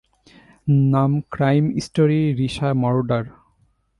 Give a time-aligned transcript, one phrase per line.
[0.93, 3.23] নাম crime story Risha murder.